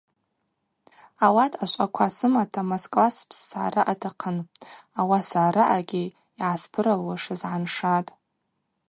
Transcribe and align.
Ауат 1.25 1.53
ашвъаква 1.63 2.07
сымата 2.15 2.61
Москва 2.71 3.05
спссгӏара 3.17 3.81
атахъын, 3.91 4.37
ауаса 4.99 5.39
араъагьи 5.47 6.03
йгӏаспырасуашыз 6.11 7.41
гӏаншатӏ. 7.49 8.11